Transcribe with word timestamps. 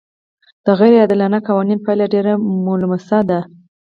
د 0.65 0.67
غیر 0.79 0.93
عادلانه 1.01 1.39
قوانینو 1.47 1.83
پایله 1.85 2.05
ډېره 2.13 2.33
ملموسه 2.65 3.19
ده. 3.29 3.39